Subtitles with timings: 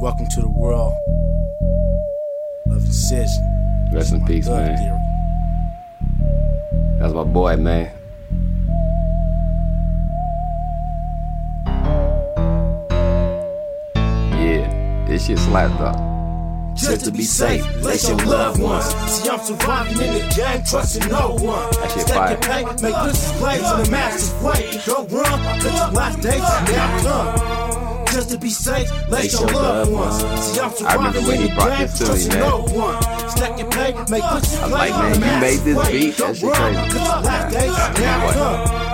[0.00, 0.94] Welcome to the world
[2.70, 3.92] of N'Cision.
[3.92, 4.78] Rest in peace, man.
[4.78, 4.98] theory.
[6.98, 7.92] That's my boy, man.
[14.40, 15.96] Yeah, this shit slapped up.
[16.74, 18.86] Just to be safe, lace your loved ones.
[18.86, 21.70] See, I'm surviving in the game, trusting no one.
[21.72, 22.38] That shit fire.
[22.38, 24.80] pay, make this plays in a massive way.
[24.86, 27.69] Don't run, cause your last days now come.
[28.12, 30.16] Just to be safe, lace your loved ones.
[30.44, 32.38] See, I'm I remember when he the brought this to me, man.
[32.40, 33.02] no one.
[33.30, 36.16] Stack your pay, make this I like, man, you made this beat?
[36.16, 36.76] That shit crazy.
[36.76, 38.34] Cause your last days now What?
[38.34, 38.90] come.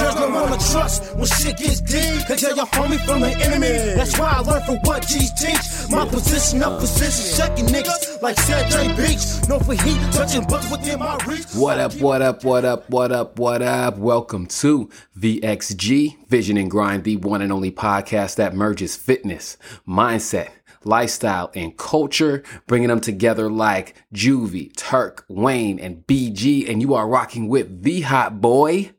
[0.00, 2.26] Girls don't wanna trust when shit gets deep.
[2.26, 3.94] Cause you're your homie from the enemy.
[3.94, 5.90] That's why I learned from what G's teach.
[5.90, 9.46] My position up position, checking niggas like J Beach.
[9.50, 11.44] No for heat, touching books within my reach.
[11.54, 13.98] What up, what up, what up, what up, what up?
[13.98, 14.88] Welcome to
[15.18, 20.48] VXG, Vision and Grind, the one and only podcast that merges fitness, mindset,
[20.84, 26.66] lifestyle, and culture, bringing them together like Juvie, Turk, Wayne, and BG.
[26.66, 28.92] And you are rocking with the hot boy,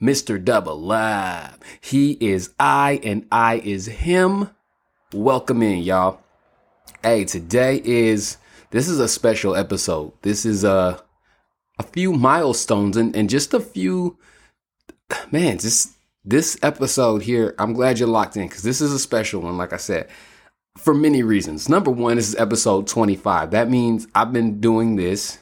[0.00, 0.40] Mr.
[0.40, 1.54] Dubblup.
[1.80, 4.50] He is I and I is him.
[5.12, 6.20] Welcome in, y'all.
[7.02, 8.36] Hey, today is
[8.70, 10.12] this is a special episode.
[10.22, 11.02] This is a
[11.78, 14.18] a few milestones and, and just a few
[15.30, 15.92] man, just
[16.24, 19.72] this episode here, I'm glad you're locked in because this is a special one, like
[19.72, 20.08] I said,
[20.76, 21.68] for many reasons.
[21.68, 23.50] Number one, this is episode 25.
[23.50, 25.38] That means I've been doing this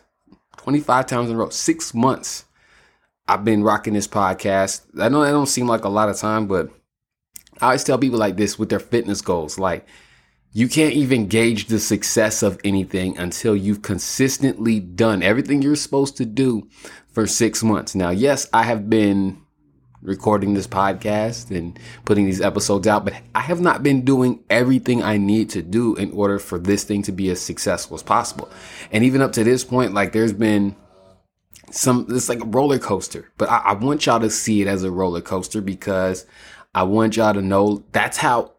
[0.59, 2.45] 25 times in a row, six months.
[3.27, 4.83] I've been rocking this podcast.
[4.99, 6.71] I know that don't seem like a lot of time, but
[7.61, 9.59] I always tell people like this with their fitness goals.
[9.59, 9.87] Like,
[10.53, 16.17] you can't even gauge the success of anything until you've consistently done everything you're supposed
[16.17, 16.69] to do
[17.13, 17.95] for six months.
[17.95, 19.43] Now, yes, I have been
[20.01, 25.03] recording this podcast and putting these episodes out, but I have not been doing everything
[25.03, 28.49] I need to do in order for this thing to be as successful as possible.
[28.91, 30.77] And even up to this point, like there's been
[31.71, 34.85] some it's like a roller coaster but I, I want y'all to see it as
[34.85, 36.25] a roller coaster because
[36.75, 38.53] i want y'all to know that's how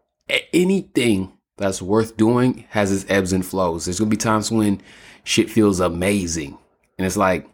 [0.52, 3.84] anything that's worth doing has its ebbs and flows.
[3.84, 4.80] There's gonna be times when
[5.24, 6.58] shit feels amazing.
[6.98, 7.48] And it's like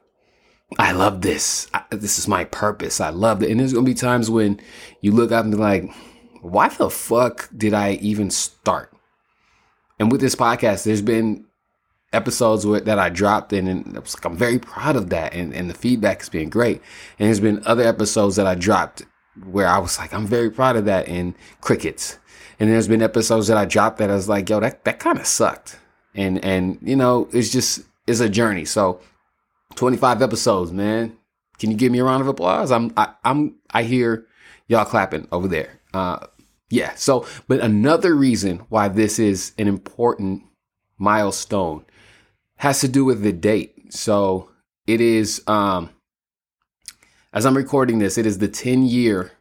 [0.78, 1.68] i love this.
[1.74, 3.00] I, this is my purpose.
[3.00, 3.50] I love it.
[3.50, 4.60] And there's gonna be times when
[5.00, 5.90] you look up and be like
[6.40, 8.92] why the fuck did i even start?
[9.98, 11.44] And with this podcast there's been
[12.12, 15.34] episodes where, that I dropped and, like, I'm very proud of that.
[15.34, 16.80] And, and the feedback has been great.
[17.18, 19.02] And there's been other episodes that I dropped
[19.44, 21.08] where I was like, I'm very proud of that.
[21.08, 22.18] And crickets.
[22.58, 25.18] And there's been episodes that I dropped that I was like, yo, that, that kind
[25.18, 25.78] of sucked.
[26.14, 28.64] And, and, you know, it's just, it's a journey.
[28.64, 29.00] So
[29.74, 31.16] 25 episodes, man.
[31.58, 32.70] Can you give me a round of applause?
[32.70, 34.26] I'm, I, I'm, I hear
[34.68, 35.80] y'all clapping over there.
[35.92, 36.26] Uh,
[36.70, 36.94] yeah.
[36.94, 40.42] So, but another reason why this is an important
[40.98, 41.84] milestone
[42.56, 43.92] has to do with the date.
[43.92, 44.50] So
[44.86, 45.90] it is, um,
[47.32, 49.32] as I'm recording this, it is the 10 year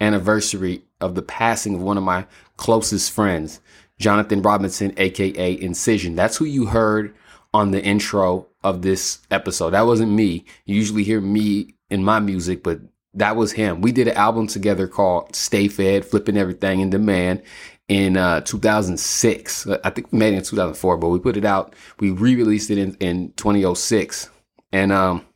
[0.00, 2.26] anniversary of the passing of one of my
[2.62, 3.60] closest friends,
[4.00, 6.14] Johnathan Robinson, aka N'Cision.
[6.14, 7.12] That's who you heard
[7.52, 9.70] on the intro of this episode.
[9.70, 10.44] That wasn't me.
[10.64, 12.78] You usually hear me in my music, but
[13.14, 13.80] that was him.
[13.80, 17.42] We did an album together called Stay Fed, Flipping Everything in Demand
[17.88, 19.66] in uh, 2006.
[19.82, 21.74] I think we made it in 2004, but we put it out.
[21.98, 24.30] We re-released it in, in 2006.
[24.70, 25.26] And um,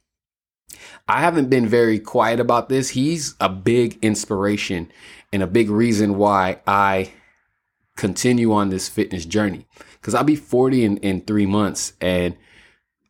[1.09, 2.91] I haven't been very quiet about this.
[2.91, 4.93] He's a big inspiration
[5.33, 7.13] and a big reason why I
[7.97, 9.67] continue on this fitness journey.
[9.95, 11.95] Because I'll be 40 in, in three months.
[12.01, 12.37] And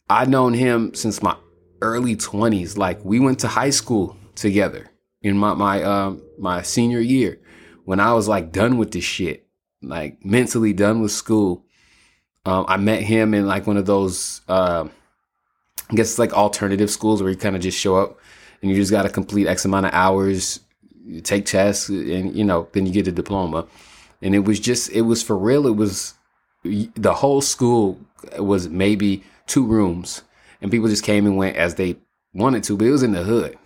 [0.09, 1.37] I've known him since my
[1.83, 2.79] early 20s.
[2.79, 4.91] Like we went to high school together
[5.23, 7.41] in my my um my senior year
[7.85, 9.47] when I was like done with this shit,
[9.83, 11.65] like mentally done with school.
[12.45, 14.87] Um, I met him in like one of those, uh,
[15.91, 18.19] I guess like alternative schools where you kind of just show up
[18.61, 20.61] and you just got to complete X amount of hours,
[21.23, 23.67] take tests, and you know, then you get a diploma.
[24.23, 25.67] And it was just, it was for real.
[25.67, 26.15] It was
[26.65, 28.01] the whole school
[28.39, 30.23] was maybe two rooms,
[30.61, 31.97] and people just came and went as they
[32.33, 33.59] wanted to, but it was in the hood.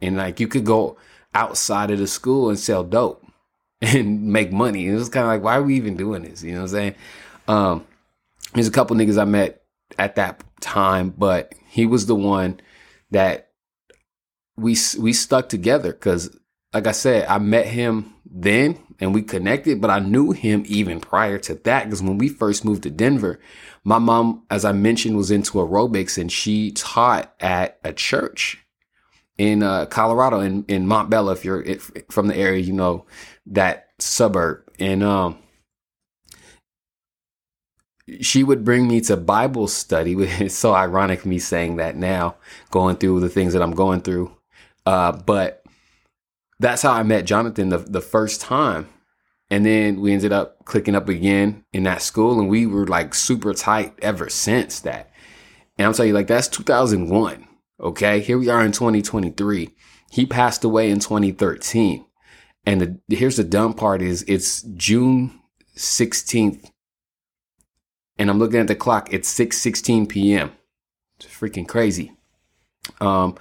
[0.00, 0.96] And like you could go
[1.34, 3.24] outside of the school and sell dope
[3.80, 4.86] and make money.
[4.86, 6.42] And it was kind of like, why are we even doing this?
[6.42, 6.94] You know what I'm saying?
[7.48, 7.86] Um,
[8.52, 9.62] there's a couple niggas I met
[9.98, 12.60] at that time, but he was the one
[13.10, 13.50] that
[14.56, 16.36] we we stuck together because,
[16.72, 20.98] like I said, I met him then and we connected, but I knew him even
[20.98, 23.38] prior to that because when we first moved to Denver,
[23.84, 28.64] my mom, as I mentioned, was into aerobics and she taught at a church
[29.36, 31.34] in uh, Colorado in in Montbello.
[31.34, 33.04] If you're if, from the area, you know
[33.44, 34.62] that suburb.
[34.80, 35.36] And um,
[38.22, 40.14] she would bring me to Bible study.
[40.40, 42.36] It's so ironic me saying that now,
[42.70, 44.34] going through the things that I'm going through.
[44.86, 45.62] Uh, but
[46.58, 48.88] that's how I met Johnathan the, the first time.
[49.54, 53.14] And then we ended up clicking up again in that school, and we were like
[53.14, 55.12] super tight ever since that.
[55.78, 57.46] And I'm telling you, like, that's 2001.
[57.78, 58.18] Okay.
[58.18, 59.70] Here we are in 2023.
[60.10, 62.04] He passed away in 2013.
[62.66, 65.38] And the, here's the dumb part is it's June
[65.76, 66.72] 16th.
[68.18, 69.12] And I'm looking at the clock.
[69.12, 70.50] It's 6 16 p.m.
[71.20, 72.16] It's freaking crazy.
[73.00, 73.36] Um,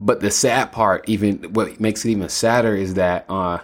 [0.00, 3.60] but the sad part, even what makes it even sadder, is that uh,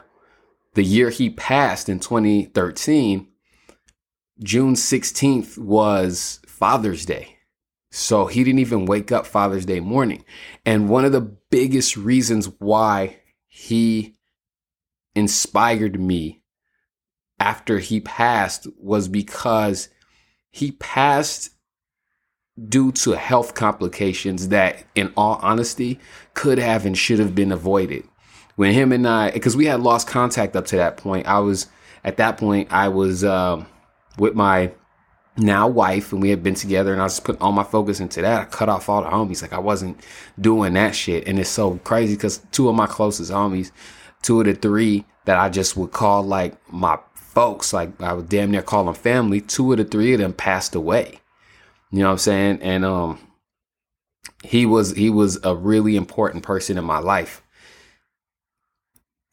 [0.74, 3.28] the year he passed in 2013,
[4.42, 7.38] June 16th was Father's Day.
[7.90, 10.24] So he didn't even wake up Father's Day morning.
[10.64, 14.16] And one of the biggest reasons why he
[15.14, 16.42] inspired me
[17.38, 19.90] after he passed was because
[20.50, 21.50] he passed
[22.68, 25.98] due to health complications that, in all honesty,
[26.34, 28.04] could have and should have been avoided.
[28.62, 31.66] When him and I, because we had lost contact up to that point, I was
[32.04, 33.66] at that point I was um,
[34.18, 34.70] with my
[35.36, 38.22] now wife and we had been together and I was putting all my focus into
[38.22, 38.40] that.
[38.40, 39.42] I cut off all the homies.
[39.42, 39.98] Like I wasn't
[40.40, 41.26] doing that shit.
[41.26, 43.72] And it's so crazy because two of my closest homies,
[44.22, 48.28] two of the three that I just would call like my folks, like I would
[48.28, 51.18] damn near call them family, two of the three of them passed away.
[51.90, 52.58] You know what I'm saying?
[52.62, 53.18] And um
[54.44, 57.41] he was he was a really important person in my life.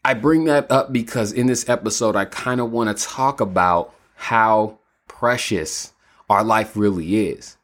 [0.03, 3.93] I bring that up because in this episode I kind of want to talk about
[4.15, 5.93] how precious
[6.29, 7.57] our life really is.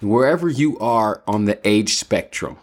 [0.00, 2.58] Wherever you are on the age spectrum,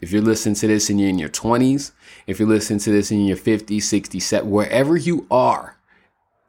[0.00, 1.92] if you're listening to this and you're in your 20s,
[2.26, 5.76] if you're listening to this in your 50s, 60s, 70s, wherever you are,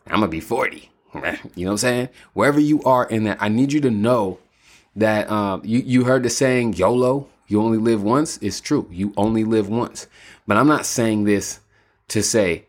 [0.07, 0.89] I'm going to be 40.
[1.13, 2.09] You know what I'm saying?
[2.33, 4.39] Wherever you are in that, I need you to know
[4.95, 8.37] that um, you you heard the saying YOLO, you only live once.
[8.37, 10.07] It's true, you only live once.
[10.47, 11.59] But I'm not saying this
[12.11, 12.65] to say,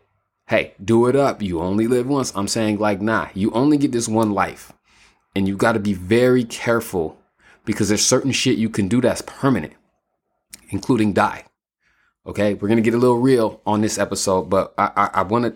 [0.47, 1.41] hey, do it up.
[1.41, 2.31] You only live once.
[2.33, 4.71] I'm saying like, nah, you only get this one life,
[5.35, 7.17] and you got to be very careful
[7.65, 9.73] because there's certain shit you can do that's permanent,
[10.69, 11.43] including die.
[12.25, 15.55] Okay, we're gonna get a little real on this episode, but I I want to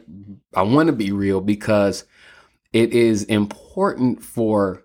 [0.53, 2.03] I want to be real because
[2.73, 4.83] it is important for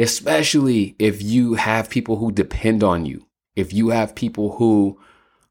[0.00, 4.98] especially if you have people who depend on you, if you have people who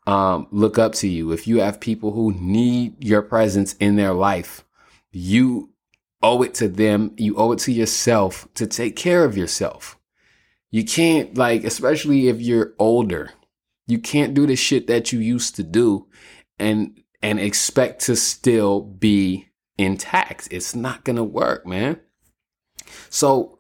[0.07, 4.13] um, look up to you, if you have people who need your presence in their
[4.13, 4.63] life,
[5.11, 5.71] you
[6.21, 7.13] owe it to them.
[7.17, 9.97] You owe it to yourself to take care of yourself.
[10.71, 13.31] You can't, like, especially if you're older,
[13.87, 16.07] you can't do the shit that you used to do
[16.59, 19.47] and and expect to still be
[19.77, 20.47] intact.
[20.51, 21.99] It's not gonna work, man.
[23.09, 23.59] So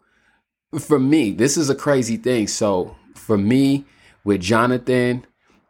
[0.77, 2.47] for me, this is a crazy thing.
[2.47, 3.85] So for me,
[4.23, 5.23] with Johnathan,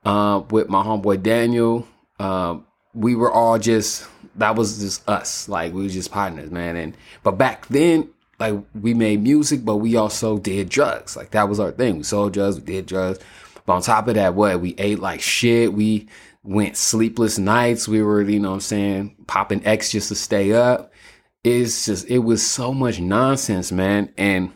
[0.05, 1.87] uh, with my homeboy Daniel,
[2.19, 2.57] uh,
[2.93, 5.49] we were all just that was just us.
[5.49, 6.75] Like we were just partners, man.
[6.75, 8.09] And but back then,
[8.39, 11.15] like we made music, but we also did drugs.
[11.15, 11.97] Like that was our thing.
[11.97, 13.19] We sold drugs, we did drugs.
[13.65, 15.73] But on top of that, what we ate like shit.
[15.73, 16.07] We
[16.43, 17.87] went sleepless nights.
[17.87, 20.93] We were, you know what I'm saying, popping X just to stay up.
[21.43, 24.13] It's just it was so much nonsense, man.
[24.17, 24.51] And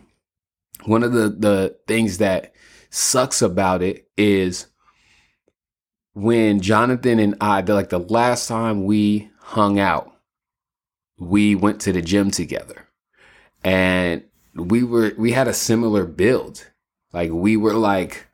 [0.86, 2.53] one of the the things that
[2.89, 4.68] sucks about it is
[6.19, 10.13] when Johnathan and I, they're like the last time we hung out,
[11.17, 12.88] we went to the gym together,
[13.63, 14.23] and
[14.55, 16.67] we were we had a similar build.
[17.13, 18.27] Like we were like,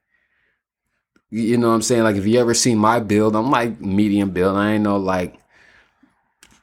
[1.29, 2.03] you know what I'm saying?
[2.03, 4.57] Like if you ever seen my build, I'm like medium build.
[4.57, 5.39] I ain't no like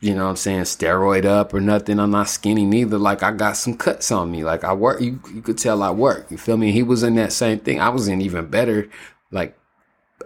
[0.01, 2.01] you know what I'm saying, steroid up or nothing.
[2.01, 2.99] I'm not skinny neither.
[2.99, 4.43] Like I got some cuts on me.
[4.43, 6.31] Like I work you you could tell I work.
[6.31, 6.73] You feel me?
[6.73, 7.81] He was in that same thing.
[7.81, 8.89] I was in even better
[9.31, 9.57] like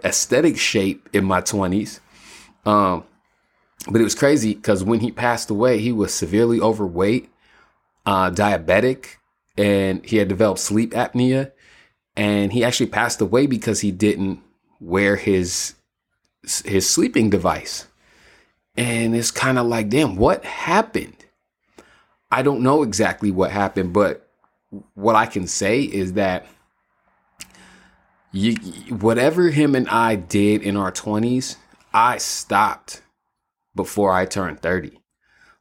[0.03, 1.99] aesthetic shape in my 20s.
[2.65, 3.03] Um
[3.89, 7.29] but it was crazy because when he passed away, he was severely overweight,
[8.05, 9.15] uh, diabetic,
[9.57, 11.51] and he had developed sleep apnea.
[12.15, 14.41] And he actually passed away because he didn't
[14.79, 15.75] wear his
[16.65, 17.87] his sleeping device.
[18.75, 21.25] And it's kind of like, damn, what happened?
[22.31, 24.27] I don't know exactly what happened, but
[24.95, 26.45] what I can say is that
[28.31, 28.55] you,
[28.95, 31.55] whatever him and I did in our 20s,
[31.93, 33.01] I stopped
[33.75, 34.99] before I turned 30.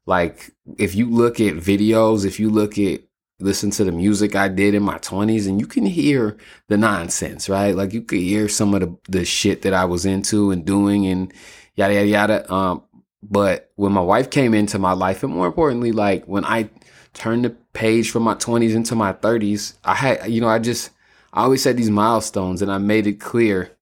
[0.04, 3.00] Like, if you look at videos, if you look at
[3.38, 7.50] listen to the music I did in my 20s and you can hear the nonsense,
[7.50, 7.76] right?
[7.76, 11.06] Like you could hear some of the, the shit that I was into and doing
[11.06, 11.30] and
[11.74, 12.52] yada, yada, yada.
[12.52, 12.82] Um,
[13.22, 16.70] but when my wife came into my life, and more importantly, like when I
[17.16, 19.74] turned the page from my 20s into my 30s.
[19.84, 20.90] I had, you know, I just,
[21.32, 23.76] I always set these milestones and I made it clear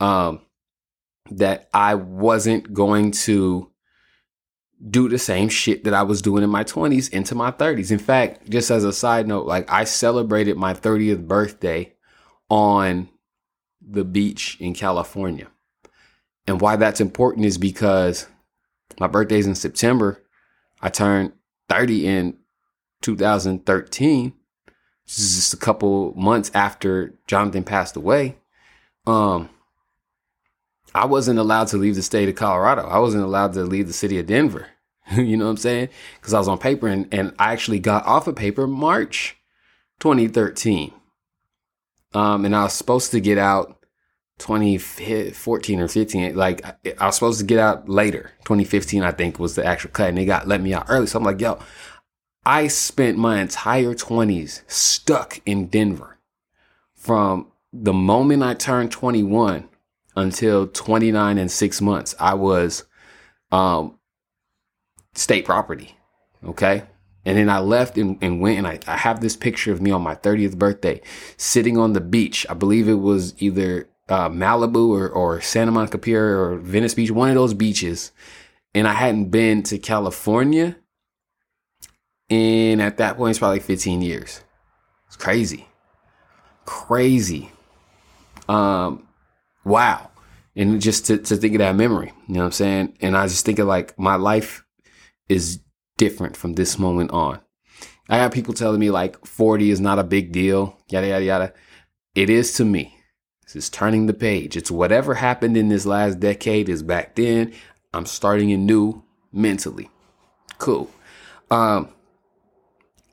[0.00, 0.40] um,
[1.30, 3.70] that I wasn't going to
[4.90, 7.90] do the same shit that I was doing in my 20s into my 30s.
[7.90, 11.94] In fact, just as a side note, like I celebrated my 30th birthday
[12.48, 13.08] on
[13.80, 15.48] the beach in California.
[16.46, 18.26] And why that's important is because
[19.00, 20.22] my birthday's in September.
[20.80, 21.32] I turned
[21.68, 22.38] 30 in
[23.02, 24.32] 2013.
[25.08, 28.36] This is just a couple months after Johnathan passed away.
[29.06, 29.48] Um,
[30.94, 32.82] I wasn't allowed to leave the state of Colorado.
[32.82, 34.68] I wasn't allowed to leave the city of Denver.
[35.16, 35.88] you know what I'm saying?
[36.20, 39.38] Because I was on paper and, and I actually got off of paper March
[40.00, 40.92] 2013.
[42.12, 43.78] Um, and I was supposed to get out
[44.38, 46.36] 2014 or 15.
[46.36, 46.64] Like
[47.00, 48.32] I was supposed to get out later.
[48.44, 51.06] 2015, I think, was the actual cut, and they got let me out early.
[51.06, 51.58] So I'm like, yo,
[52.48, 56.16] I spent my entire 20s stuck in Denver
[56.94, 59.68] from the moment I turned 21
[60.16, 62.14] until 29 and six months.
[62.18, 62.86] I was
[63.52, 63.98] um,
[65.14, 65.98] state property.
[66.42, 66.84] Okay.
[67.26, 69.90] And then I left and, and went and I, I have this picture of me
[69.90, 71.02] on my 30th birthday
[71.36, 72.46] sitting on the beach.
[72.48, 77.10] I believe it was either uh, Malibu or, or Santa Monica Pier or Venice Beach,
[77.10, 78.10] one of those beaches.
[78.74, 80.76] And I hadn't been to California
[82.30, 84.42] and at that point, it's probably 15 years.
[85.06, 85.66] It's crazy.
[86.64, 87.50] Crazy.
[88.48, 89.06] Um,
[89.64, 90.10] wow.
[90.54, 92.98] And just to, to think of that memory, you know what I'm saying?
[93.00, 94.64] And I just think of like my life
[95.28, 95.60] is
[95.96, 97.40] different from this moment on.
[98.08, 101.52] I have people telling me like 40 is not a big deal, yada, yada, yada.
[102.14, 102.94] It is to me.
[103.44, 104.56] This is turning the page.
[104.56, 107.52] It's whatever happened in this last decade is back then.
[107.94, 109.88] I'm starting anew mentally.
[110.58, 110.90] Cool.
[111.50, 111.88] Um,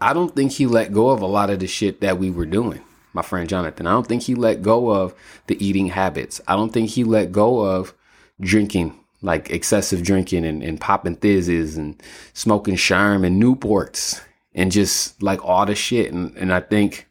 [0.01, 2.45] I don't think he let go of a lot of the shit that we were
[2.45, 2.81] doing,
[3.13, 3.81] my friend Johnathan.
[3.81, 5.13] I don't think he let go of
[5.47, 6.41] the eating habits.
[6.47, 7.93] I don't think he let go of
[8.39, 12.01] drinking, like excessive drinking and, and popping thizzes and
[12.33, 14.21] smoking Sherm and Newports
[14.53, 16.11] and just like all the shit.
[16.11, 17.07] And, and I think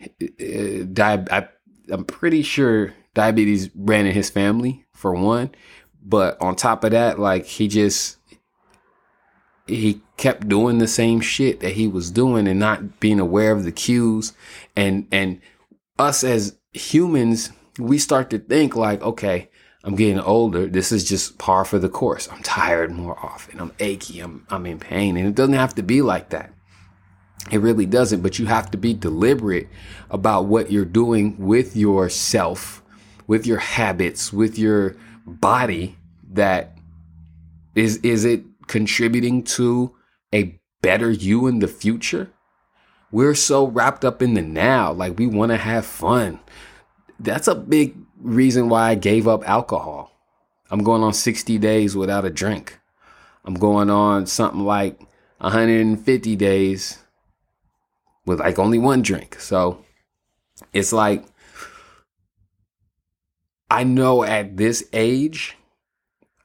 [0.00, 1.48] uh, di- I,
[1.90, 5.50] I'm pretty sure diabetes ran in his family for one.
[6.04, 8.16] But on top of that, like he just
[9.66, 13.64] he kept doing the same shit that he was doing and not being aware of
[13.64, 14.32] the cues.
[14.76, 15.40] And and
[15.98, 19.48] us as humans we start to think like okay
[19.84, 20.66] i'm getting older.
[20.66, 22.28] This is just par for the course.
[22.30, 23.60] I'm tired more often.
[23.60, 24.20] I'm achy.
[24.20, 25.16] I'm i'm in pain.
[25.16, 26.52] And it doesn't have to be like that.
[27.50, 28.22] It really doesn't.
[28.22, 29.68] But you have to be deliberate
[30.10, 32.82] about what you're doing with yourself
[33.26, 35.96] with your habits with your body
[36.32, 36.76] that
[37.74, 39.94] is is it contributing to
[40.34, 42.30] a better you in the future.
[43.10, 46.40] We're so wrapped up in the now, like we want to have fun.
[47.20, 50.10] That's a big reason why I gave up alcohol.
[50.70, 52.80] I'm going on 60 days without a drink.
[53.44, 54.98] I'm going on something like
[55.36, 56.98] 150 days
[58.24, 59.38] with like only one drink.
[59.38, 59.84] So
[60.72, 61.26] it's like,
[63.70, 65.58] I know at this age,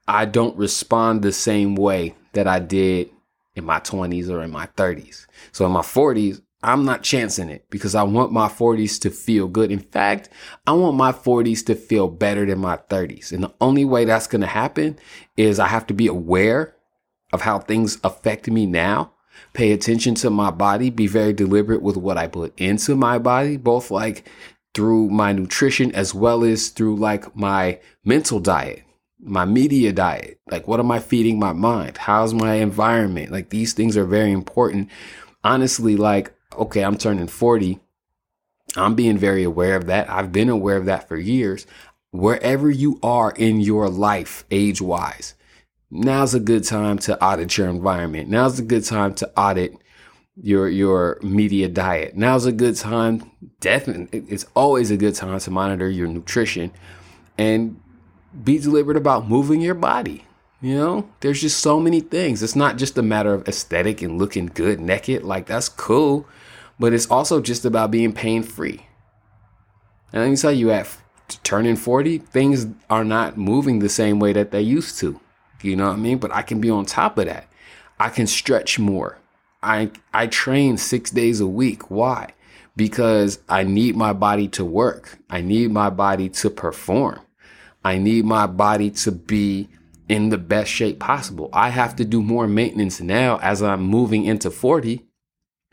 [0.08, 3.10] I don't respond the same way that I did
[3.56, 5.26] in my 20s or in my 30s.
[5.52, 9.48] So in my 40s, I'm not chancing it because I want my 40s to feel
[9.48, 9.72] good.
[9.72, 10.30] In fact,
[10.66, 13.32] I want my 40s to feel better than my 30s.
[13.32, 14.98] And the only way that's going to happen
[15.36, 16.76] is I have to be aware
[17.34, 19.12] of how things affect me now,
[19.54, 23.58] pay attention to my body, be very deliberate with what I put into my body,
[23.58, 24.28] both like
[24.74, 28.87] through my nutrition as well as through like my mental diet
[29.28, 30.40] my media diet.
[30.50, 31.98] Like, what am I feeding my mind?
[31.98, 33.32] How's my environment?
[33.32, 34.90] Like, these things are very important.
[35.44, 37.80] Honestly, like, okay, I'm turning 40.
[38.76, 40.10] I'm being very aware of that.
[40.10, 41.66] I've been aware of that for years.
[42.12, 45.36] Wherever you are in your life, age wise,
[45.92, 48.30] now's a good time to audit your environment.
[48.30, 49.76] Now's a good time to audit
[50.42, 52.16] your your media diet.
[52.16, 53.32] Now's a good time.
[53.60, 56.72] Definitely, it's always a good time to monitor your nutrition
[57.38, 57.80] and
[58.44, 60.26] be deliberate about moving your body.
[60.62, 62.42] You know, there's just so many things.
[62.42, 65.24] It's not just a matter of aesthetic and looking good naked.
[65.24, 66.28] Like, that's cool.
[66.80, 68.88] But it's also just about being pain free.
[70.12, 70.88] And let me tell you, at
[71.44, 75.20] turning 40, things are not moving the same way that they used to.
[75.62, 76.18] You know what I mean?
[76.18, 77.48] But I can be on top of that.
[78.00, 79.18] I can stretch more.
[79.62, 81.90] I I train 6 days a week.
[81.92, 82.34] Why?
[82.76, 85.18] Because I need my body to work.
[85.30, 87.20] I need my body to perform.
[87.88, 89.70] I need my body to be
[90.10, 91.50] in the best shape possible.
[91.54, 95.06] I have to do more maintenance now as I'm moving into 40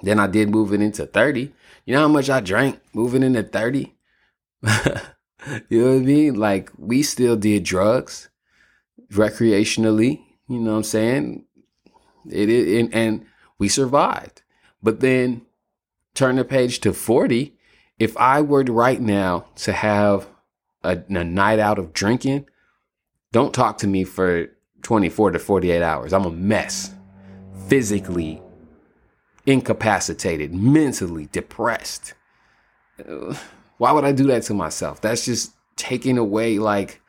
[0.01, 1.53] than I did moving into 30.
[1.85, 3.97] You know how much I drank moving into 30?
[4.63, 6.35] you know what I mean?
[6.35, 8.29] Like we still did drugs
[9.13, 11.47] recreationally, you know what I'm saying?
[12.31, 13.27] It, it and, and
[13.59, 14.43] we survived.
[14.81, 15.43] But then
[16.15, 17.57] turn the page to 40,
[17.99, 20.29] if I were right now to have
[20.85, 22.47] a, a night out of drinking,
[23.33, 24.49] don't talk to me for
[24.83, 26.13] 24 to 48 hours.
[26.13, 26.95] I'm a mess.
[27.69, 28.43] Physically
[29.47, 32.15] incapacitated, mentally depressed.
[33.79, 35.01] Why would I do that to myself?
[35.01, 37.01] That's just taking away like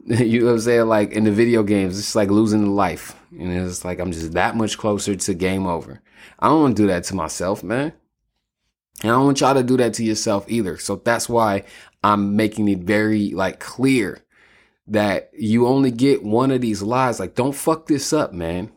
[0.06, 0.86] you know what I'm saying?
[0.86, 3.16] Like in the video games, it's like losing a life.
[3.32, 6.00] And it's like I'm just that much closer to game over.
[6.38, 7.92] I don't want to do that to myself, man.
[9.02, 10.78] And I don't want y'all to do that to yourself either.
[10.78, 11.64] So that's why
[12.02, 14.24] I'm making it very like clear
[14.88, 17.20] that you only get one of these lies.
[17.20, 18.70] Like, don't fuck this up, man.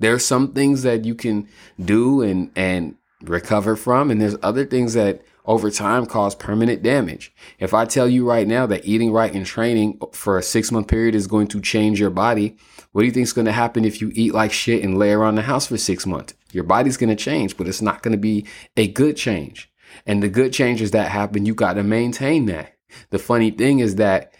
[0.00, 1.48] There's some things that you can
[1.82, 7.32] do and and recover from, and there's other things that over time cause permanent damage.
[7.58, 10.88] If I tell you right now that eating right and training for a six month
[10.88, 12.56] period is going to change your body,
[12.92, 15.12] what do you think is going to happen if you eat like shit and lay
[15.12, 16.34] around the house for six months?
[16.52, 18.46] Your body's going to change, but it's not going to be
[18.76, 19.70] a good change.
[20.06, 22.76] And the good changes that happen, you got to maintain that.
[23.10, 24.32] The funny thing is that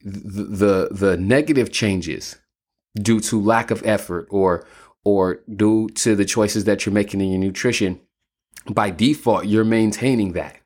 [0.00, 2.36] the, the, the negative changes
[2.94, 4.66] due to lack of effort or
[5.04, 7.98] or due to the choices that you're making in your nutrition,
[8.70, 10.56] by default, you're maintaining that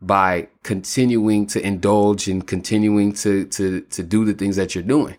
[0.00, 5.16] by continuing to indulge and continuing to to to do the things that you're doing.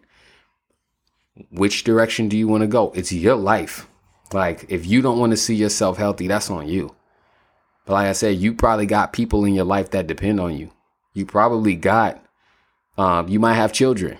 [1.51, 2.91] Which direction do you want to go?
[2.95, 3.87] It's your life.
[4.33, 6.95] Like if you don't want to see yourself healthy, that's on you.
[7.85, 10.71] But like I said, you probably got people in your life that depend on you.
[11.13, 12.23] You probably got
[12.97, 14.17] um, you might have children.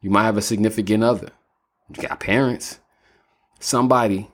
[0.00, 1.30] You might have a significant other.
[1.94, 2.80] You got parents.
[3.60, 4.30] Somebody,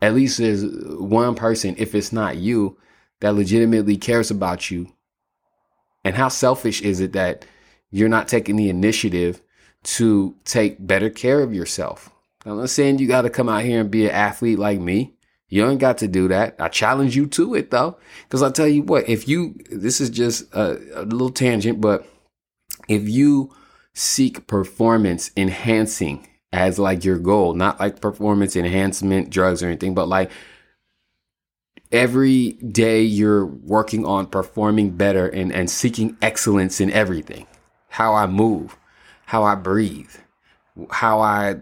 [0.00, 2.78] at least there's one person, if it's not you,
[3.20, 4.92] that legitimately cares about you.
[6.04, 7.44] And how selfish is it that
[7.90, 9.42] you're not taking the initiative
[9.82, 12.10] to take better care of yourself?
[12.44, 15.14] I'm not saying you got to come out here and be an athlete like me.
[15.48, 16.56] You ain't got to do that.
[16.58, 17.98] I challenge you to it though.
[18.28, 22.06] Cause I'll tell you what, if you, this is just a, a little tangent, but
[22.86, 23.54] if you
[23.94, 30.08] seek performance enhancing as like your goal, not like performance enhancement drugs or anything, but
[30.08, 30.30] like
[31.92, 37.46] every day you're working on performing better and, and seeking excellence in everything.
[37.88, 38.76] How I move,
[39.26, 40.14] how I breathe,
[40.90, 41.56] how I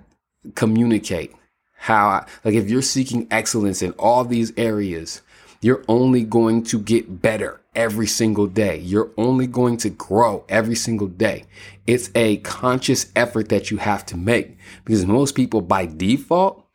[0.54, 1.34] communicate,
[1.76, 5.22] how I, like if you're seeking excellence in all these areas,
[5.60, 8.78] you're only going to get better every single day.
[8.78, 11.44] You're only going to grow every single day.
[11.86, 16.66] It's a conscious effort that you have to make because most people by default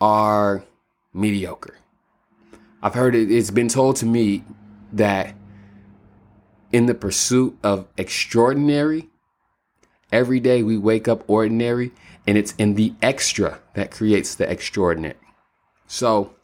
[0.00, 0.64] are
[1.12, 1.78] mediocre.
[2.82, 4.44] I've heard it, it's been told to me
[4.92, 5.34] that
[6.72, 9.08] in the pursuit of extraordinary,
[10.10, 11.92] every day we wake up ordinary
[12.26, 15.14] and it's in the extra that creates the extraordinary.
[15.86, 16.34] So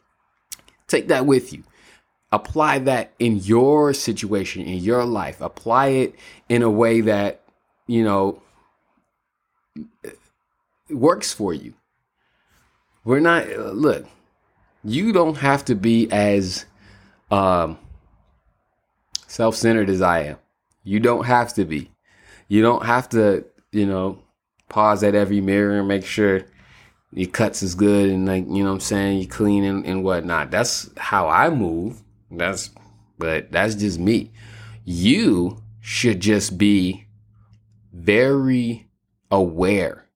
[0.87, 1.65] take that with you
[2.33, 5.41] apply that in your situation, in your life.
[5.41, 6.15] Apply it
[6.49, 7.43] in a way that,
[7.87, 8.43] you know,
[10.91, 11.75] works for you.
[13.05, 14.07] We're not, look,
[14.83, 16.65] you don't have to be as
[17.31, 17.79] um,
[19.27, 20.37] self centered as I am.
[20.85, 21.91] You don't have to be.
[22.49, 24.19] You don't have to, you know,
[24.69, 26.43] pause at every mirror and make sure
[27.13, 30.03] your cuts is good and like, you know what I'm saying, you clean and, and
[30.03, 30.51] whatnot.
[30.51, 32.03] That's how I move.
[32.33, 32.71] That's
[33.19, 34.33] but that's just me.
[34.85, 37.07] You should just be
[37.93, 38.89] very
[39.31, 40.09] aware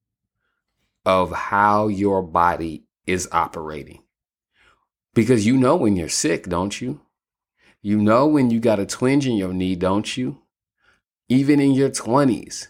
[1.04, 4.02] of how your body is operating.
[5.14, 7.00] Because you know when you're sick, don't you?
[7.80, 10.42] You know when you got a twinge in your knee, don't you?
[11.28, 12.68] Even in your 20s,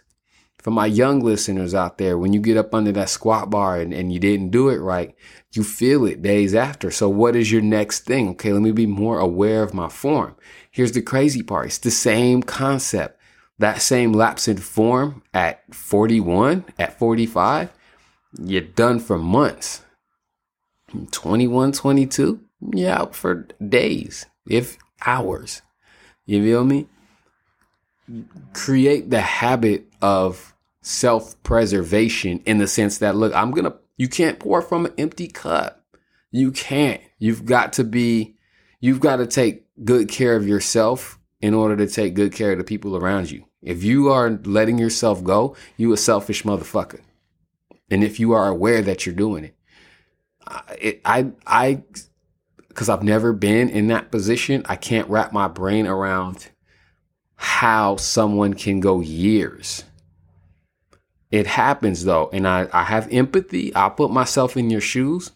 [0.66, 3.94] for my young listeners out there, when you get up under that squat bar and,
[3.94, 5.14] and you didn't do it right,
[5.52, 6.90] you feel it days after.
[6.90, 8.30] So what is your next thing?
[8.30, 10.34] Okay, let me be more aware of my form.
[10.72, 11.66] Here's the crazy part.
[11.66, 13.20] It's the same concept.
[13.60, 17.72] That same lapse in form at 41, at 45,
[18.42, 19.84] you're done for months.
[21.12, 22.40] 21, 22,
[22.72, 25.62] you're out for days, if hours.
[26.24, 26.88] You feel me?
[28.52, 30.54] Create the habit of
[30.86, 34.94] self preservation in the sense that, look, I'm going to, you can't pour from an
[34.96, 35.84] empty cup.
[36.30, 37.00] You can't.
[37.18, 38.36] You've got to be,
[38.80, 42.58] you've got to take good care of yourself in order to take good care of
[42.58, 43.44] the people around you.
[43.62, 47.00] If you are letting yourself go, you a selfish motherfucker.
[47.90, 49.56] And if you are aware that you're doing it,
[50.46, 51.82] I, I, I
[52.68, 56.50] because I've never been in that position, I can't wrap my brain around
[57.34, 59.82] how someone can go years.
[61.36, 63.74] It happens though, and I, I have empathy.
[63.74, 65.32] I'll put myself in your shoes,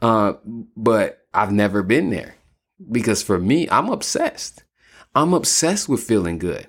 [0.00, 0.32] uh,
[0.74, 2.36] but I've never been there
[2.90, 4.64] because for me, I'm obsessed.
[5.14, 6.68] I'm obsessed with feeling good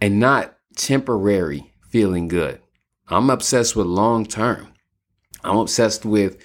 [0.00, 2.62] and not temporary feeling good.
[3.08, 4.72] I'm obsessed with long term.
[5.44, 6.38] I'm obsessed with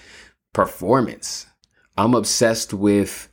[0.51, 1.47] performance.
[1.95, 3.29] I'm obsessed with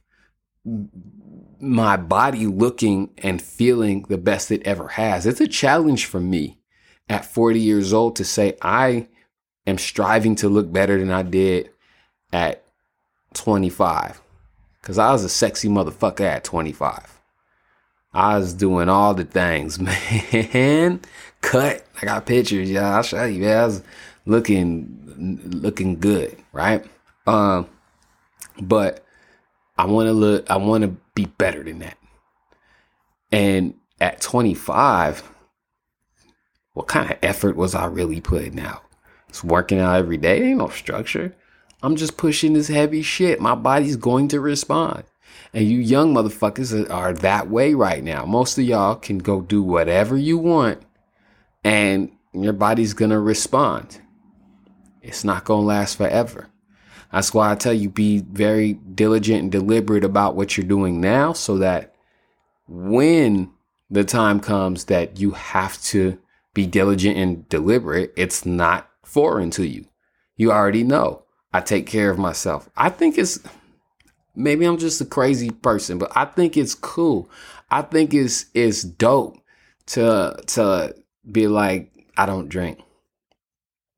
[1.58, 5.26] my body looking and feeling the best it ever has.
[5.26, 6.61] It's a challenge for me
[7.08, 9.08] at 40 years old to say I
[9.66, 11.70] am striving to look better than I did
[12.32, 12.64] at
[13.34, 14.20] 25.
[14.82, 17.20] Cause I was a sexy motherfucker at 25.
[18.14, 19.78] I was doing all the things,
[20.52, 21.00] man.
[21.40, 21.86] Cut.
[22.00, 22.96] I got pictures, yeah.
[22.96, 23.44] I'll show you.
[23.44, 23.82] Yeah, I was
[24.26, 24.98] looking
[25.62, 26.84] looking good, right?
[27.26, 27.68] Um,
[28.60, 29.04] but
[29.78, 30.50] I want to look.
[30.50, 31.96] I want to be better than that.
[33.30, 35.31] And at 25,
[36.74, 38.82] what kind of effort was I really putting out?
[39.28, 40.42] It's working out every day.
[40.42, 41.34] Ain't no structure.
[41.82, 43.40] I'm just pushing this heavy shit.
[43.40, 45.04] My body's going to respond.
[45.54, 48.24] And you young motherfuckers are that way right now.
[48.24, 50.82] Most of y'all can go do whatever you want
[51.64, 54.00] and your body's going to respond.
[55.02, 56.48] It's not going to last forever.
[57.10, 61.34] That's why I tell you be very diligent and deliberate about what you're doing now
[61.34, 61.94] so that
[62.66, 63.50] when
[63.90, 66.18] the time comes that you have to
[66.54, 69.86] be diligent and deliberate, it's not foreign to you.
[70.36, 71.24] You already know.
[71.52, 72.70] I take care of myself.
[72.76, 73.38] I think it's
[74.34, 77.28] maybe I'm just a crazy person, but I think it's cool.
[77.70, 79.38] I think it's it's dope
[79.86, 80.94] to to
[81.30, 82.80] be like I don't drink.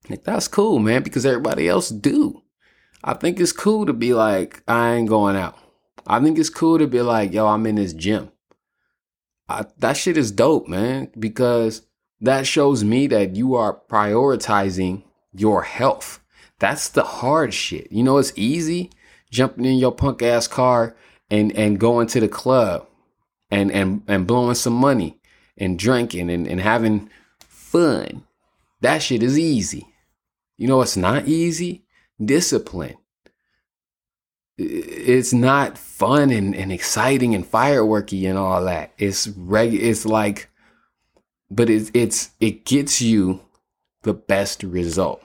[0.08, 2.42] Like that's cool, man, because everybody else do.
[3.02, 5.56] I think it's cool to be like I ain't going out.
[6.06, 8.30] I think it's cool to be like, yo, I'm in this gym.
[9.48, 11.82] I, that shit is dope, man, because
[12.24, 15.02] that shows me that you are prioritizing
[15.34, 16.20] your health.
[16.58, 17.92] That's the hard shit.
[17.92, 18.90] You know, it's easy
[19.30, 20.96] jumping in your punk ass car
[21.30, 22.86] and and going to the club
[23.50, 25.18] and and and blowing some money
[25.58, 27.10] and drinking and, and having
[27.40, 28.24] fun.
[28.80, 29.86] That shit is easy.
[30.56, 31.84] You know it's not easy?
[32.24, 32.96] Discipline.
[34.56, 38.92] It's not fun and, and exciting and fireworky and all that.
[38.96, 40.48] It's reg it's like
[41.50, 43.40] but it's it's it gets you
[44.02, 45.22] the best result.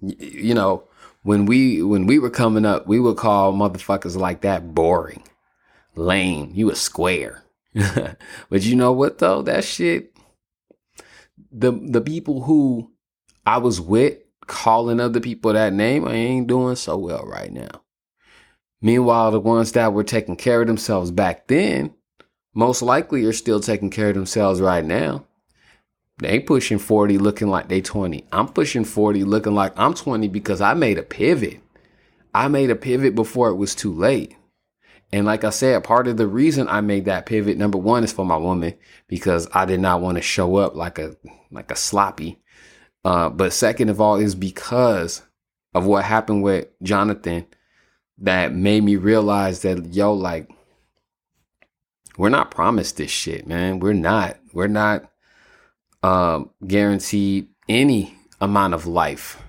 [0.00, 0.84] You know,
[1.22, 5.22] when we when we were coming up, we would call motherfuckers like that boring,
[5.94, 6.50] lame.
[6.54, 7.44] You a square.
[7.74, 9.42] but you know what though?
[9.42, 10.16] That shit.
[11.50, 12.90] The the people who
[13.46, 17.82] I was with calling other people that name, I ain't doing so well right now.
[18.80, 21.94] Meanwhile, the ones that were taking care of themselves back then,
[22.54, 25.24] most likely are still taking care of themselves right now.
[26.18, 28.26] They pushing 40 looking like they 20.
[28.30, 31.60] I'm pushing 40 looking like I'm 20 because I made a pivot.
[32.34, 34.36] I made a pivot before it was too late.
[35.12, 38.12] And like I said, part of the reason I made that pivot, number one, is
[38.12, 38.74] for my woman
[39.08, 41.16] because I did not want to show up like a
[41.50, 42.38] like a sloppy.
[43.04, 45.22] Uh, but second of all, is because
[45.74, 47.46] of what happened with Johnathan
[48.18, 50.48] that made me realize that yo, like,
[52.16, 53.80] we're not promised this shit, man.
[53.80, 54.38] We're not.
[54.52, 55.10] We're not
[56.02, 59.40] um, guaranteed any amount of life.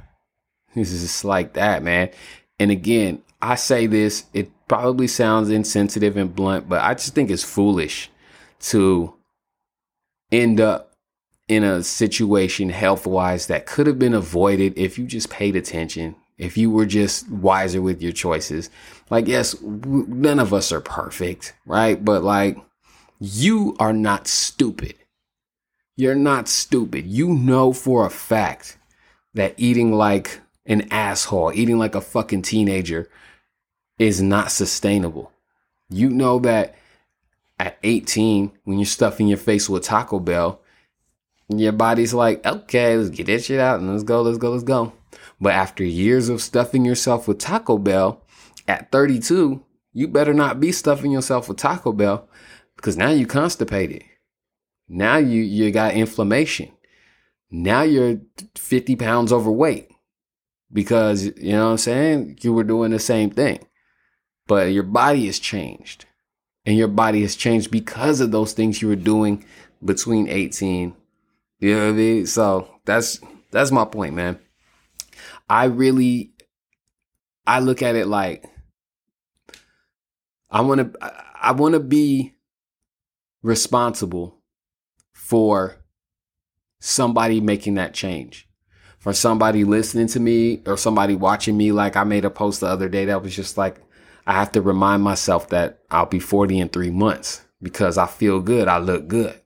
[0.76, 2.10] This is just like that, man.
[2.58, 7.30] And again, I say this, it probably sounds insensitive and blunt, but I just think
[7.30, 8.10] it's foolish
[8.62, 9.13] to
[10.32, 10.93] end up
[11.47, 16.15] in a situation health wise that could have been avoided if you just paid attention,
[16.38, 18.69] if you were just wiser with your choices.
[19.10, 22.04] Like, yes, none of us are perfect, right?
[22.04, 22.58] But like,
[23.19, 24.96] you are not stupid.
[25.96, 27.06] You're not stupid.
[27.06, 28.78] You know for a fact
[29.34, 33.10] that eating like an asshole, eating like a fucking teenager
[34.00, 35.32] is not sustainable.
[35.89, 36.76] You know that
[37.60, 40.62] at 18, when you're stuffing your face with Taco Bell,
[41.50, 44.63] your body's like, okay, let's get that shit out and let's go, let's go, let's
[44.63, 44.93] go.
[45.43, 48.23] But after years of stuffing yourself with Taco Bell,
[48.65, 52.29] at 32, you better not be stuffing yourself with Taco Bell
[52.77, 54.06] because now you constipated.
[54.88, 56.71] Now you you got inflammation.
[57.51, 58.21] Now you're
[58.56, 59.89] 50 pounds overweight
[60.71, 62.39] because you know what I'm saying?
[62.39, 63.60] You were doing the same thing.
[64.47, 66.06] But your body has changed.
[66.65, 69.43] And your body has changed because of those things you were doing
[69.84, 70.95] between 18.
[71.60, 72.27] You know what I mean?
[72.27, 73.19] So that's
[73.51, 74.39] that's my point, man.
[75.54, 76.34] I really
[77.46, 78.44] I look at it like
[80.50, 82.34] I want to I want to be
[83.44, 84.42] responsible
[85.13, 85.76] for
[86.80, 88.50] somebody making that change.
[88.98, 92.66] For somebody listening to me or somebody watching me like I made a post the
[92.66, 93.80] other day that was just like
[94.26, 98.39] I have to remind myself that I'll be 40 in 3 months because I feel
[98.39, 99.39] good, I look good.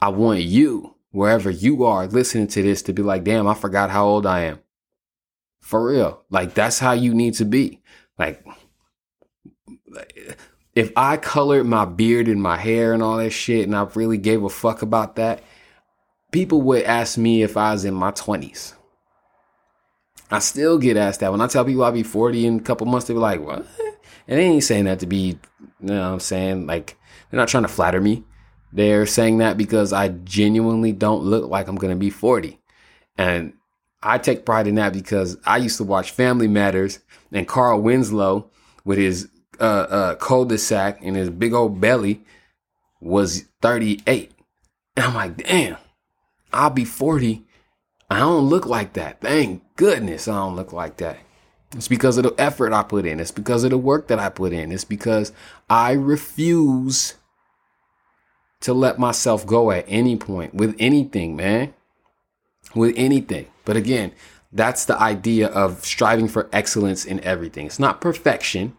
[0.00, 3.90] I want you wherever you are listening to this to be like, "Damn, I forgot
[3.90, 4.60] how old I am."
[5.62, 6.22] For real.
[6.28, 7.80] Like that's how you need to be.
[8.18, 8.44] Like
[10.74, 14.18] if I colored my beard and my hair and all that shit and I really
[14.18, 15.42] gave a fuck about that,
[16.30, 18.74] people would ask me if I was in my 20s.
[20.30, 21.30] I still get asked that.
[21.30, 23.66] When I tell people I'll be 40 in a couple months, they be like, what?
[24.26, 25.38] And they ain't saying that to be, you
[25.80, 26.66] know what I'm saying?
[26.66, 26.96] Like,
[27.30, 28.24] they're not trying to flatter me.
[28.72, 32.58] They're saying that because I genuinely don't look like I'm going to be 40.
[33.18, 33.52] And
[34.02, 36.98] I take pride in that because I used to watch Family Matters
[37.30, 38.50] and Carl Winslow
[38.84, 39.28] with his
[39.60, 42.22] uh, uh, cul-de-sac and his big old belly
[43.00, 44.32] was 38.
[44.96, 45.76] And I'm like, damn,
[46.52, 47.44] I'll be 40.
[48.10, 49.20] I don't look like that.
[49.20, 51.18] Thank goodness I don't look like that.
[51.74, 53.20] It's because of the effort I put in.
[53.20, 54.72] It's because of the work that I put in.
[54.72, 55.32] It's because
[55.70, 57.14] I refuse
[58.60, 61.72] to let myself go at any point with anything, man.
[62.74, 63.46] With anything.
[63.64, 64.12] But again,
[64.52, 67.66] that's the idea of striving for excellence in everything.
[67.66, 68.76] It's not perfection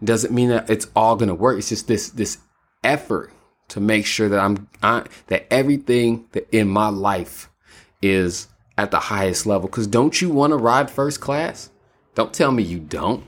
[0.00, 1.58] It doesn't mean that it's all going to work.
[1.58, 2.38] It's just this this
[2.84, 3.32] effort
[3.68, 7.50] to make sure that I'm I, that everything that in my life
[8.00, 9.68] is at the highest level.
[9.68, 11.70] Because don't you want to ride first class?
[12.14, 13.24] Don't tell me you don't.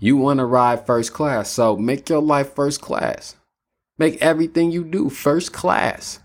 [0.00, 3.36] You want to ride first class, so make your life first class.
[3.98, 6.20] Make everything you do first class.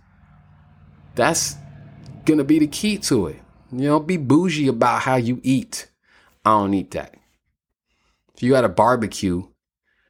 [1.16, 1.56] That's
[2.26, 3.42] gonna be the key to it.
[3.72, 5.90] You know, be bougie about how you eat.
[6.44, 7.16] I don't eat that.
[8.36, 9.44] If you at a barbecue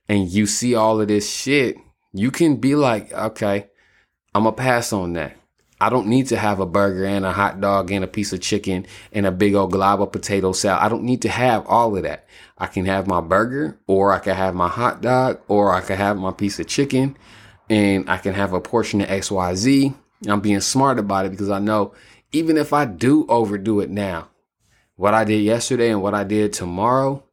[0.07, 1.77] and you see all of this shit,
[2.13, 3.67] you can be like, okay,
[4.33, 5.35] I'm gonna pass on that.
[5.81, 8.41] I don't need to have a burger and a hot dog and a piece of
[8.41, 10.83] chicken and a big old glob of potato salad.
[10.83, 12.27] I don't need to have all of that.
[12.57, 15.95] I can have my burger or I can have my hot dog or I can
[15.95, 17.17] have my piece of chicken
[17.69, 19.93] and I can have a portion of XYZ.
[20.27, 21.93] I'm being smart about it because I know
[22.31, 24.29] even if I do overdo it now,
[24.95, 27.23] what I did yesterday and what I did tomorrow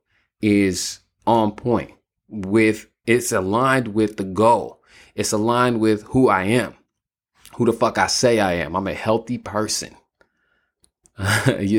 [0.40, 1.92] is on point
[2.28, 4.82] with it's aligned with the goal.
[5.14, 6.74] It's aligned with who I am,
[7.56, 8.76] who the fuck I say I am.
[8.76, 9.96] I'm a healthy person.
[11.18, 11.24] you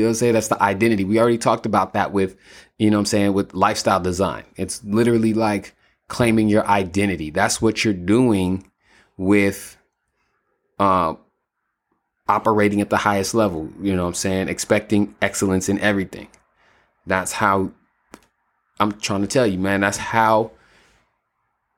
[0.00, 0.34] know what I'm saying?
[0.34, 1.04] That's the identity.
[1.04, 2.36] We already talked about that with,
[2.78, 4.44] you know what I'm saying, with lifestyle design.
[4.56, 5.74] It's literally like
[6.08, 7.30] claiming your identity.
[7.30, 8.68] That's what you're doing
[9.16, 9.76] with
[10.78, 11.14] uh,
[12.28, 13.68] operating at the highest level.
[13.80, 14.48] You know what I'm saying?
[14.48, 16.28] Expecting excellence in everything.
[17.06, 17.72] That's how
[18.78, 20.52] I'm trying to tell you, man, that's how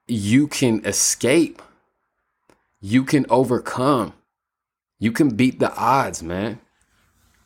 [0.07, 1.63] you can escape.
[2.81, 4.15] You can overcome.
[4.99, 6.61] You can beat the odds, man.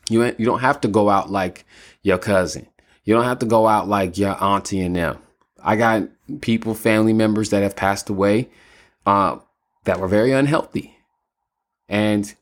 [0.09, 1.65] You you don't have to go out like
[2.03, 2.67] your cousin.
[3.05, 5.19] You don't have to go out like your auntie and them.
[5.63, 6.09] I got
[6.41, 8.51] people, family members that have passed away
[9.07, 9.39] uh,
[9.85, 10.97] that were very unhealthy.
[11.89, 12.35] And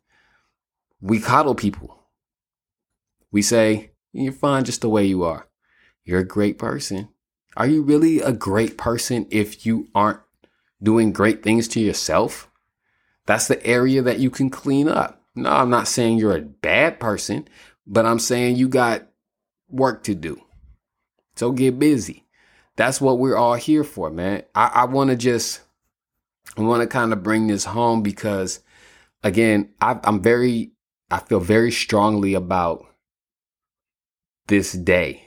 [1.03, 1.99] we coddle people.
[3.31, 5.49] We say, you're fine just the way you are.
[6.05, 7.09] You're a great person.
[7.57, 10.21] Are you really a great person if you aren't
[10.83, 12.49] doing great things to yourself?
[13.27, 15.23] That's the area that you can clean up.
[15.35, 17.49] No, I'm not saying you're a bad person,
[17.87, 19.07] but I'm saying you got
[19.69, 20.43] work to do.
[21.37, 22.27] So get busy.
[22.77, 24.45] That's what we're all here for, man.
[24.55, 25.61] I, I want to just,
[26.57, 28.61] I want to kind of bring this home because,
[29.23, 30.72] again, I, I'm very,
[31.13, 32.87] I feel very strongly about
[34.49, 35.23] this day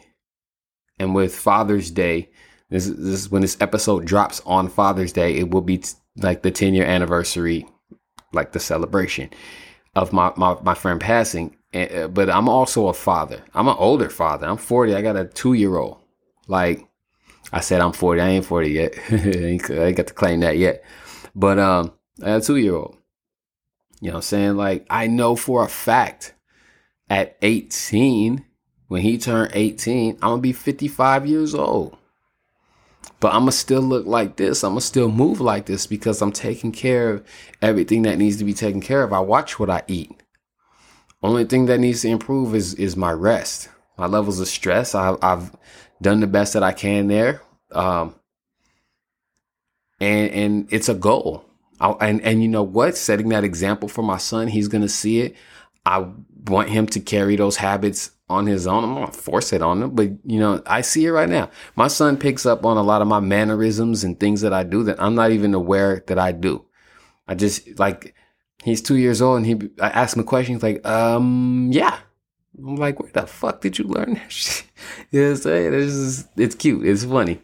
[1.00, 2.30] and with Father's Day,
[2.70, 6.42] this, this is when this episode drops on Father's Day, it will be t- like
[6.42, 7.68] the 10 year anniversary,
[8.34, 9.30] like the celebration
[9.96, 11.56] of my, my, my friend passing.
[11.74, 13.44] Uh, but I'm also a father.
[13.54, 14.48] I'm an older father.
[14.48, 14.96] I'm 40.
[14.96, 16.00] I got a two year old.
[16.48, 16.88] Like
[17.52, 18.22] I said, I'm 40.
[18.22, 18.94] I ain't 40 yet.
[19.12, 20.84] I ain't got to claim that yet.
[21.36, 22.98] But um, I got a two year old.
[24.02, 24.58] You know what I'm saying?
[24.58, 26.34] Like I know for a fact
[27.10, 28.46] at 18,
[28.88, 31.98] when he turned 18, I'm gonna be 55 years old.
[33.20, 34.64] But I'm gonna still look like this.
[34.64, 37.26] I'm gonna still move like this because I'm taking care of
[37.62, 39.14] everything that needs to be taken care of.
[39.14, 40.12] I watch what I eat.
[41.24, 43.70] Only thing that needs to improve is is my rest.
[43.98, 44.94] My levels of stress.
[44.94, 45.56] I've I've
[46.02, 48.16] done the best that I can there, um,
[50.00, 51.45] and and it's a goal.
[51.80, 52.98] I, and and you know what?
[52.98, 55.36] Setting that example for my son, he's gonna see it.
[55.86, 56.08] I
[56.48, 58.84] want him to carry those habits on his own.
[58.84, 61.50] I'm gonna force it on him, but you know, I see it right now.
[61.76, 64.84] My son picks up on a lot of my mannerisms and things that I do
[64.84, 66.66] that I'm not even aware that I do.
[67.28, 68.16] I just like
[68.64, 70.56] he's two years old and he I ask him a question.
[70.56, 72.00] He's like, um, yeah.
[72.58, 74.66] I'm like, where the fuck did you learn that shit?
[75.12, 75.74] you know what I'm saying?
[75.74, 76.86] It's just, it's cute.
[76.86, 77.42] It's funny.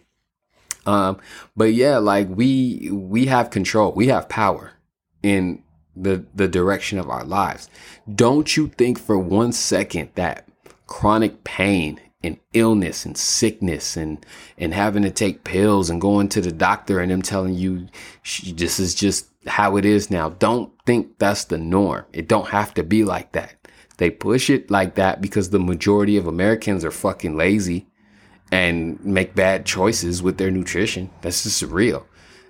[0.85, 1.19] Um,
[1.55, 3.91] but yeah, like we we have control.
[3.91, 4.73] We have power
[5.21, 5.63] in
[5.95, 7.69] the the direction of our lives.
[8.13, 10.47] Don't you think for one second that
[10.87, 14.25] chronic pain and illness and sickness and
[14.57, 17.87] and having to take pills and going to the doctor and them telling you
[18.53, 20.29] this is just how it is now.
[20.29, 22.05] Don't think that's the norm.
[22.13, 23.55] It don't have to be like that.
[23.97, 27.87] They push it like that because the majority of Americans are fucking lazy
[28.51, 31.09] and make bad choices with their nutrition.
[31.21, 32.05] That's just real.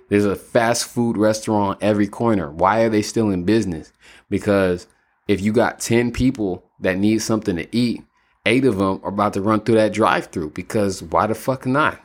[0.08, 2.50] There's a fast food restaurant every corner.
[2.50, 3.92] Why are they still in business?
[4.28, 4.86] Because
[5.28, 8.02] if you got 10 people that need something to eat,
[8.44, 11.64] eight of them are about to run through that drive through because why the fuck
[11.64, 12.00] not?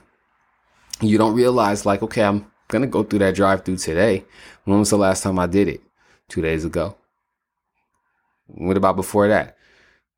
[1.02, 4.24] You don't realize, like, okay, I'm going to go through that drive through today.
[4.64, 5.82] When was the last time I did it?
[6.30, 6.96] Two days ago.
[8.48, 9.58] What about before that?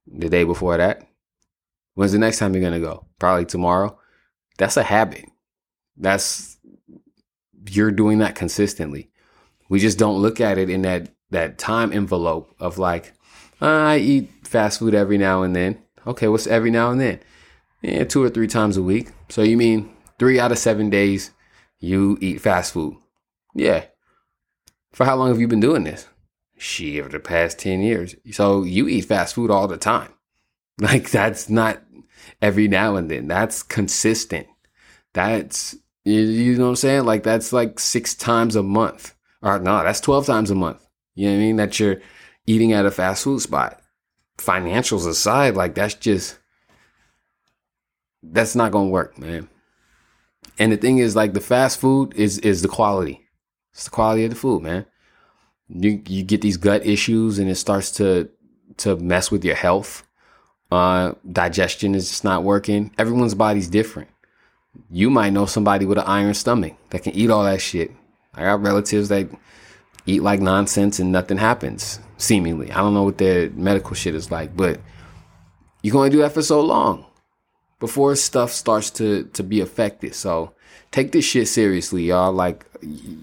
[0.08, 1.09] The day before that?
[2.00, 3.08] When's the next time you're gonna go?
[3.20, 4.00] Probably tomorrow.
[4.58, 5.26] That's a habit.
[5.98, 6.58] That's
[7.70, 9.10] you're doing that consistently.
[9.68, 13.12] We just don't look at it in that that time envelope of like,
[13.62, 15.84] uh, I eat fast food every now and then.
[16.08, 17.20] Okay, what's every now and then?
[17.82, 19.10] Yeah, two or three times a week.
[19.28, 21.32] So you mean three out of seven days
[21.80, 22.96] you eat fast food?
[23.54, 23.84] Yeah.
[24.94, 26.08] For how long have you been doing this?
[26.58, 28.16] She over the past 10 years.
[28.32, 30.14] So you eat fast food all the time.
[30.82, 31.82] Like that's not
[32.42, 33.28] every now and then.
[33.28, 34.48] That's consistent.
[35.14, 37.06] That's you, know what I'm saying?
[37.06, 39.16] Like that's like six times a month.
[39.42, 40.86] Or no, that's 12 times a month.
[41.16, 41.56] You know what I mean?
[41.58, 42.02] That you're
[42.46, 43.82] eating at a fast food spot.
[44.38, 46.40] Financials aside, like that's just
[48.24, 49.50] that's not gonna work, man.
[50.58, 53.28] And the thing is, like the fast food is is the quality.
[53.74, 54.86] It's the quality of the food, man.
[55.68, 58.30] You you get these gut issues and it starts to
[58.78, 60.08] to mess with your health
[60.72, 62.92] uh, digestion is just not working.
[62.98, 64.10] Everyone's body's different.
[64.92, 67.92] You might know somebody with an iron stomach that can eat all that shit.
[68.34, 69.30] I got relatives that
[70.06, 72.72] eat like nonsense and nothing happens, seemingly.
[72.72, 74.80] I don't know what their medical shit is like, but
[75.82, 77.06] you're going to do that for so long
[77.80, 80.14] before stuff starts to, to be affected.
[80.14, 80.54] So
[80.92, 82.32] take this shit seriously, y'all.
[82.32, 82.66] Like,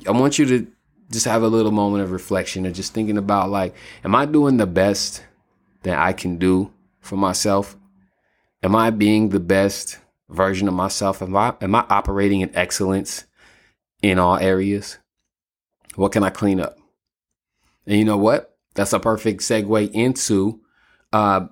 [0.07, 0.67] I want you to
[1.13, 4.57] just have a little moment of reflection and just thinking about, like, am I doing
[4.57, 5.23] the best
[5.83, 6.73] that I can do
[7.07, 7.77] for myself?
[8.63, 11.23] Am I being the best version of myself?
[11.23, 13.25] Am I am I operating in excellence
[14.03, 14.99] in all areas?
[15.95, 16.79] What can I clean up?
[17.87, 18.57] And you know what?
[18.75, 20.61] That's a perfect segue into
[21.13, 21.47] uh,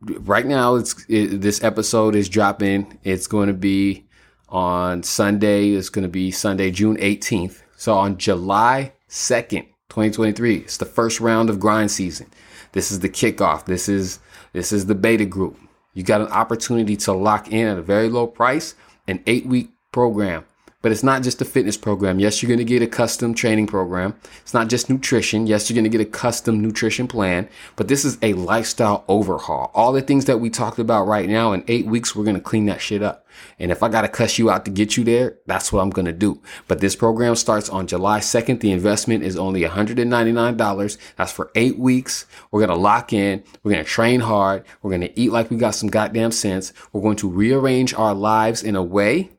[0.00, 0.76] right now.
[0.76, 2.98] It's it, this episode is dropping.
[3.02, 4.06] It's going to be
[4.48, 5.70] on Sunday.
[5.70, 7.62] It's going to be Sunday, June 18th.
[7.76, 12.28] So on July 2nd, 2023, it's the first round of grind season.
[12.72, 13.64] This is the kickoff.
[13.64, 14.18] This is
[14.56, 15.58] this is the beta group.
[15.92, 18.74] You got an opportunity to lock in at a very low price,
[19.06, 20.46] an eight week program
[20.86, 22.20] but it's not just a fitness program.
[22.20, 24.14] Yes, you're going to get a custom training program.
[24.42, 25.48] It's not just nutrition.
[25.48, 29.72] Yes, you're going to get a custom nutrition plan, but this is a lifestyle overhaul.
[29.74, 32.40] All the things that we talked about right now in eight weeks, we're going to
[32.40, 33.26] clean that shit up.
[33.58, 35.90] And if I got to cuss you out to get you there, that's what I'm
[35.90, 36.40] going to do.
[36.68, 38.60] But this program starts on July 2nd.
[38.60, 40.98] The investment is only $199.
[41.16, 42.26] That's for eight weeks.
[42.52, 43.42] We're going to lock in.
[43.64, 44.64] We're going to train hard.
[44.82, 46.72] We're going to eat like we got some goddamn sense.
[46.92, 49.32] We're going to rearrange our lives in a way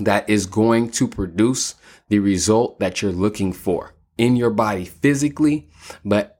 [0.00, 1.74] that is going to produce
[2.08, 5.68] the result that you're looking for in your body physically,
[6.04, 6.34] but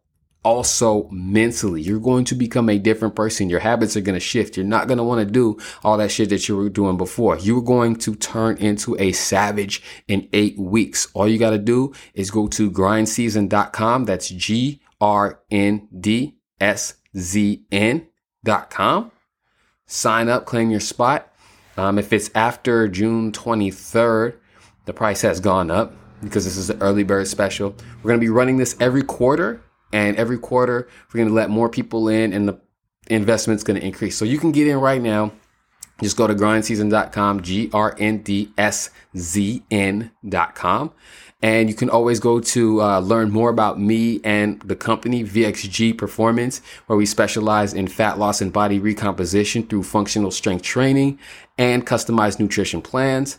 [0.45, 1.81] also mentally.
[1.81, 3.49] You're going to become a different person.
[3.49, 4.57] Your habits are going to shift.
[4.57, 7.39] You're not going to want to do all that shit that you were doing before.
[7.39, 11.09] You're going to turn into a savage in eight weeks.
[11.15, 14.05] All you got to do is go to grindseason.com.
[14.05, 19.11] That's G R N D S Z N.com.
[19.87, 21.34] Sign up, claim your spot
[21.77, 24.35] um, if it's after June 23rd,
[24.85, 27.75] the price has gone up because this is the early bird special.
[28.03, 29.63] We're going to be running this every quarter,
[29.93, 32.61] and every quarter we're going to let more people in, and the
[33.09, 34.17] investment's going to increase.
[34.17, 35.33] So you can get in right now.
[36.03, 40.93] Just go to grindseason.com, G R N D S Z N.com.
[41.43, 45.99] And you can always go to uh, learn more about me and the company, VXG
[45.99, 51.19] Performance, where we specialize in fat loss and body recomposition through functional strength training
[51.59, 53.39] and customized nutrition plans.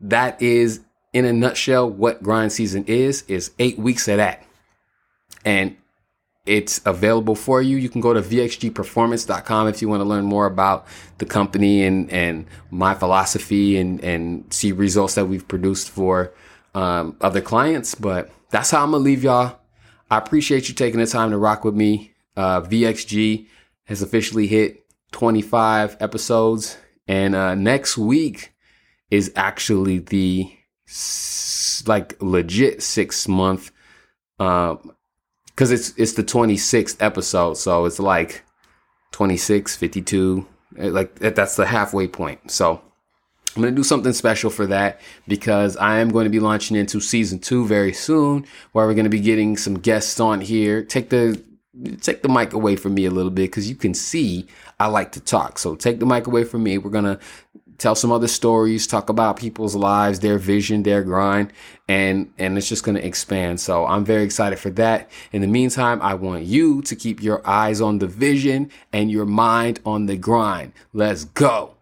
[0.00, 0.80] That is,
[1.12, 4.44] in a nutshell, what grind season is, is eight weeks of that.
[5.44, 5.76] And
[6.46, 7.76] it's available for you.
[7.76, 10.86] You can go to vxgperformance.com if you want to learn more about
[11.18, 16.32] the company and, and my philosophy and, and see results that we've produced for
[16.74, 17.94] um, other clients.
[17.94, 19.58] But that's how I'm to leave y'all.
[20.10, 22.12] I appreciate you taking the time to rock with me.
[22.36, 23.46] Uh, VXG
[23.84, 26.76] has officially hit 25 episodes.
[27.06, 28.54] And uh, next week
[29.10, 30.50] is actually the
[31.86, 33.70] like legit six month
[34.38, 34.92] um,
[35.46, 38.44] because it's it's the 26th episode so it's like
[39.12, 40.46] 26 52
[40.78, 42.80] eh, like that's the halfway point so
[43.56, 46.76] i'm going to do something special for that because i am going to be launching
[46.76, 50.82] into season two very soon where we're going to be getting some guests on here
[50.82, 51.40] take the
[52.00, 54.46] take the mic away from me a little bit because you can see
[54.78, 57.18] i like to talk so take the mic away from me we're going to
[57.78, 61.52] tell some other stories, talk about people's lives, their vision, their grind,
[61.88, 63.60] and and it's just going to expand.
[63.60, 65.10] So I'm very excited for that.
[65.32, 69.26] In the meantime, I want you to keep your eyes on the vision and your
[69.26, 70.72] mind on the grind.
[70.92, 71.73] Let's go.